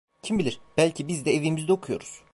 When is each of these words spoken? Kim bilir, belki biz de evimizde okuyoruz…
Kim 0.23 0.39
bilir, 0.39 0.59
belki 0.77 1.07
biz 1.07 1.25
de 1.25 1.31
evimizde 1.35 1.73
okuyoruz… 1.73 2.21